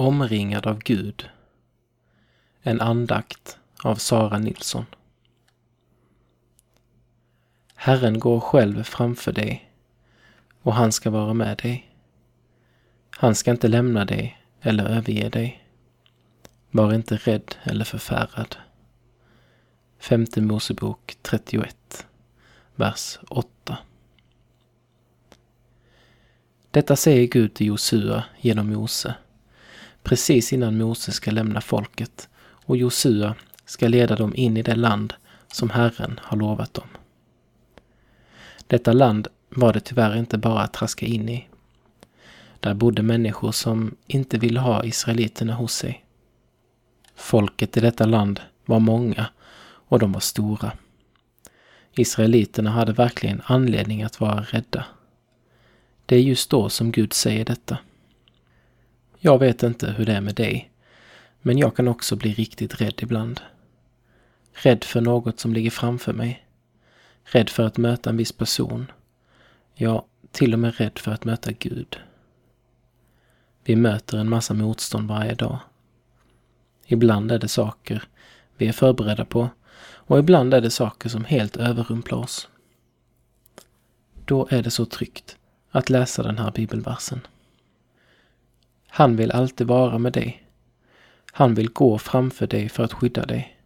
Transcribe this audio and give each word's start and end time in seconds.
Omringad 0.00 0.66
av 0.66 0.78
Gud. 0.78 1.28
En 2.62 2.80
andakt 2.80 3.58
av 3.82 3.94
Sara 3.94 4.38
Nilsson. 4.38 4.86
Herren 7.74 8.18
går 8.18 8.40
själv 8.40 8.82
framför 8.82 9.32
dig 9.32 9.70
och 10.62 10.74
han 10.74 10.92
ska 10.92 11.10
vara 11.10 11.34
med 11.34 11.56
dig. 11.56 11.90
Han 13.10 13.34
ska 13.34 13.50
inte 13.50 13.68
lämna 13.68 14.04
dig 14.04 14.38
eller 14.60 14.84
överge 14.84 15.28
dig. 15.28 15.64
Var 16.70 16.94
inte 16.94 17.16
rädd 17.16 17.54
eller 17.62 17.84
förfärad. 17.84 18.56
Femte 19.98 20.40
Mosebok 20.40 21.16
31, 21.22 22.06
vers 22.74 23.18
8. 23.28 23.78
Detta 26.70 26.96
säger 26.96 27.26
Gud 27.26 27.54
till 27.54 27.66
Josua 27.66 28.24
genom 28.40 28.72
Mose, 28.72 29.14
precis 30.02 30.52
innan 30.52 30.78
Mose 30.78 31.12
ska 31.12 31.30
lämna 31.30 31.60
folket 31.60 32.28
och 32.64 32.76
Josua 32.76 33.34
ska 33.64 33.88
leda 33.88 34.16
dem 34.16 34.32
in 34.36 34.56
i 34.56 34.62
det 34.62 34.74
land 34.74 35.14
som 35.48 35.70
Herren 35.70 36.20
har 36.22 36.36
lovat 36.36 36.74
dem. 36.74 36.88
Detta 38.66 38.92
land 38.92 39.28
var 39.48 39.72
det 39.72 39.80
tyvärr 39.80 40.16
inte 40.16 40.38
bara 40.38 40.62
att 40.62 40.72
traska 40.72 41.06
in 41.06 41.28
i. 41.28 41.48
Där 42.60 42.74
bodde 42.74 43.02
människor 43.02 43.52
som 43.52 43.96
inte 44.06 44.38
ville 44.38 44.60
ha 44.60 44.84
israeliterna 44.84 45.54
hos 45.54 45.74
sig. 45.74 46.04
Folket 47.14 47.76
i 47.76 47.80
detta 47.80 48.06
land 48.06 48.40
var 48.64 48.80
många 48.80 49.26
och 49.62 49.98
de 49.98 50.12
var 50.12 50.20
stora. 50.20 50.72
Israeliterna 51.92 52.70
hade 52.70 52.92
verkligen 52.92 53.42
anledning 53.44 54.02
att 54.02 54.20
vara 54.20 54.40
rädda. 54.40 54.84
Det 56.06 56.16
är 56.16 56.20
just 56.20 56.50
då 56.50 56.68
som 56.68 56.92
Gud 56.92 57.12
säger 57.12 57.44
detta. 57.44 57.78
Jag 59.22 59.38
vet 59.38 59.62
inte 59.62 59.90
hur 59.90 60.06
det 60.06 60.12
är 60.12 60.20
med 60.20 60.34
dig, 60.34 60.70
men 61.40 61.58
jag 61.58 61.76
kan 61.76 61.88
också 61.88 62.16
bli 62.16 62.34
riktigt 62.34 62.80
rädd 62.80 62.94
ibland. 63.02 63.40
Rädd 64.52 64.84
för 64.84 65.00
något 65.00 65.40
som 65.40 65.54
ligger 65.54 65.70
framför 65.70 66.12
mig. 66.12 66.46
Rädd 67.24 67.50
för 67.50 67.66
att 67.66 67.76
möta 67.76 68.10
en 68.10 68.16
viss 68.16 68.32
person. 68.32 68.92
Ja, 69.74 70.06
till 70.32 70.52
och 70.52 70.58
med 70.58 70.76
rädd 70.76 70.98
för 70.98 71.12
att 71.12 71.24
möta 71.24 71.52
Gud. 71.52 71.96
Vi 73.64 73.76
möter 73.76 74.18
en 74.18 74.28
massa 74.28 74.54
motstånd 74.54 75.08
varje 75.08 75.34
dag. 75.34 75.58
Ibland 76.86 77.32
är 77.32 77.38
det 77.38 77.48
saker 77.48 78.04
vi 78.56 78.68
är 78.68 78.72
förberedda 78.72 79.24
på 79.24 79.48
och 79.82 80.18
ibland 80.18 80.54
är 80.54 80.60
det 80.60 80.70
saker 80.70 81.08
som 81.08 81.24
helt 81.24 81.56
överrumplar 81.56 82.18
oss. 82.18 82.48
Då 84.24 84.48
är 84.50 84.62
det 84.62 84.70
så 84.70 84.86
tryggt 84.86 85.36
att 85.70 85.90
läsa 85.90 86.22
den 86.22 86.38
här 86.38 86.50
bibelversen. 86.50 87.20
Han 88.90 89.16
vill 89.16 89.30
alltid 89.30 89.66
vara 89.66 89.98
med 89.98 90.12
dig. 90.12 90.42
Han 91.32 91.54
vill 91.54 91.70
gå 91.70 91.98
framför 91.98 92.46
dig 92.46 92.68
för 92.68 92.84
att 92.84 92.92
skydda 92.92 93.26
dig. 93.26 93.56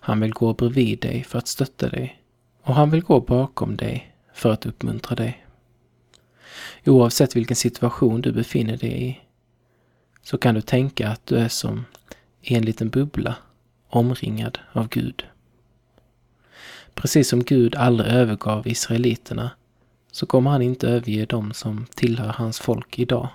Han 0.00 0.20
vill 0.20 0.32
gå 0.32 0.54
bredvid 0.54 1.00
dig 1.00 1.24
för 1.24 1.38
att 1.38 1.48
stötta 1.48 1.88
dig. 1.88 2.22
Och 2.62 2.74
han 2.74 2.90
vill 2.90 3.02
gå 3.02 3.20
bakom 3.20 3.76
dig 3.76 4.14
för 4.32 4.52
att 4.52 4.66
uppmuntra 4.66 5.16
dig. 5.16 5.46
Oavsett 6.86 7.36
vilken 7.36 7.56
situation 7.56 8.20
du 8.20 8.32
befinner 8.32 8.76
dig 8.76 9.08
i 9.08 9.20
så 10.22 10.38
kan 10.38 10.54
du 10.54 10.60
tänka 10.60 11.08
att 11.08 11.26
du 11.26 11.36
är 11.36 11.48
som 11.48 11.84
i 12.40 12.54
en 12.54 12.64
liten 12.64 12.90
bubbla 12.90 13.36
omringad 13.88 14.58
av 14.72 14.88
Gud. 14.88 15.24
Precis 16.94 17.28
som 17.28 17.44
Gud 17.44 17.74
aldrig 17.74 18.12
övergav 18.12 18.68
israeliterna 18.68 19.50
så 20.12 20.26
kommer 20.26 20.50
han 20.50 20.62
inte 20.62 20.88
överge 20.88 21.24
dem 21.24 21.52
som 21.52 21.86
tillhör 21.94 22.28
hans 22.28 22.60
folk 22.60 22.98
idag. 22.98 23.28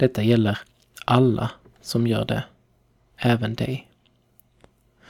Detta 0.00 0.22
gäller 0.22 0.58
alla 1.04 1.50
som 1.80 2.06
gör 2.06 2.24
det, 2.24 2.44
även 3.16 3.54
dig. 3.54 3.90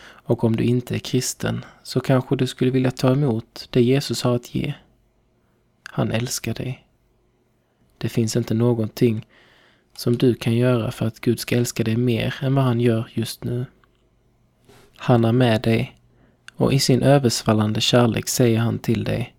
Och 0.02 0.44
om 0.44 0.56
du 0.56 0.64
inte 0.64 0.94
är 0.94 0.98
kristen 0.98 1.64
så 1.82 2.00
kanske 2.00 2.36
du 2.36 2.46
skulle 2.46 2.70
vilja 2.70 2.90
ta 2.90 3.12
emot 3.12 3.68
det 3.70 3.82
Jesus 3.82 4.22
har 4.22 4.36
att 4.36 4.54
ge. 4.54 4.74
Han 5.82 6.12
älskar 6.12 6.54
dig. 6.54 6.86
Det 7.98 8.08
finns 8.08 8.36
inte 8.36 8.54
någonting 8.54 9.26
som 9.96 10.16
du 10.16 10.34
kan 10.34 10.56
göra 10.56 10.90
för 10.90 11.06
att 11.06 11.20
Gud 11.20 11.40
ska 11.40 11.56
älska 11.56 11.84
dig 11.84 11.96
mer 11.96 12.34
än 12.40 12.54
vad 12.54 12.64
han 12.64 12.80
gör 12.80 13.10
just 13.14 13.44
nu. 13.44 13.66
Han 14.96 15.24
är 15.24 15.32
med 15.32 15.62
dig 15.62 16.00
och 16.54 16.72
i 16.72 16.78
sin 16.78 17.02
översvallande 17.02 17.80
kärlek 17.80 18.28
säger 18.28 18.58
han 18.58 18.78
till 18.78 19.04
dig 19.04 19.34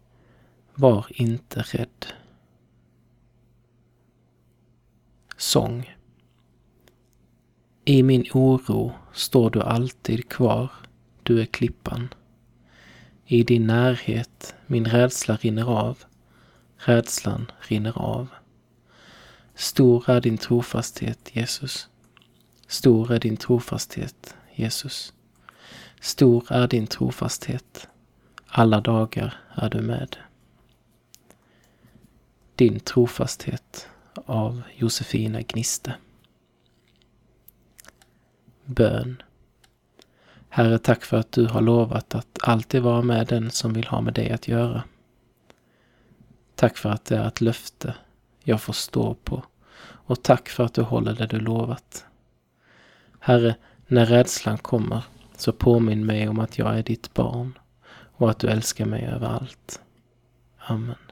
Var 0.74 1.06
inte 1.09 1.62
rädd. 1.62 2.21
Sång 5.41 5.96
I 7.85 8.03
min 8.03 8.25
oro 8.34 8.94
står 9.13 9.50
du 9.50 9.62
alltid 9.62 10.29
kvar, 10.29 10.72
du 11.24 11.41
är 11.41 11.46
klippan. 11.46 12.13
I 13.25 13.44
din 13.44 13.68
närhet 13.68 14.56
min 14.68 14.85
rädsla 14.85 15.35
rinner 15.35 15.69
av, 15.69 15.97
rädslan 16.78 17.52
rinner 17.59 17.97
av. 17.97 18.28
Stor 19.56 20.09
är 20.09 20.22
din 20.22 20.38
trofasthet, 20.38 21.29
Jesus. 21.34 21.90
Stor 22.68 23.12
är 23.12 23.19
din 23.19 23.38
trofasthet, 23.38 24.35
Jesus. 24.56 25.13
Stor 26.00 26.46
är 26.50 26.68
din 26.68 26.88
trofasthet. 26.88 27.88
Alla 28.47 28.81
dagar 28.81 29.34
är 29.56 29.69
du 29.69 29.81
med. 29.81 30.18
Din 32.56 32.79
trofasthet 32.79 33.88
av 34.26 34.62
Josefina 34.76 35.42
Gniste. 35.42 35.94
Bön. 38.66 39.22
Herre, 40.50 40.80
tack 40.80 41.04
för 41.04 41.18
att 41.18 41.32
du 41.32 41.48
har 41.48 41.62
lovat 41.62 42.16
att 42.16 42.38
alltid 42.42 42.82
vara 42.82 43.02
med 43.02 43.28
den 43.28 43.52
som 43.52 43.74
vill 43.74 43.88
ha 43.88 44.02
med 44.02 44.14
dig 44.14 44.32
att 44.32 44.48
göra. 44.48 44.84
Tack 46.56 46.78
för 46.78 46.90
att 46.90 47.06
det 47.06 47.18
är 47.18 47.28
ett 47.28 47.42
löfte 47.42 47.96
jag 48.44 48.62
får 48.62 48.74
stå 48.74 49.14
på 49.14 49.44
och 49.84 50.24
tack 50.24 50.50
för 50.50 50.64
att 50.64 50.74
du 50.74 50.82
håller 50.82 51.16
det 51.16 51.26
du 51.26 51.40
lovat. 51.40 52.06
Herre, 53.20 53.56
när 53.88 54.06
rädslan 54.06 54.58
kommer 54.58 55.03
så 55.38 55.52
påminn 55.52 56.06
mig 56.06 56.30
om 56.30 56.40
att 56.40 56.58
jag 56.58 56.78
är 56.78 56.84
ditt 56.84 57.14
barn 57.14 57.58
och 57.94 58.30
att 58.30 58.40
du 58.40 58.48
älskar 58.48 58.86
mig 58.86 59.06
över 59.06 59.28
allt. 59.28 59.82
Amen. 60.58 61.11